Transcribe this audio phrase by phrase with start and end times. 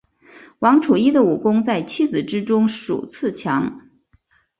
[0.57, 3.87] 王处一的武功在七子之中数次强。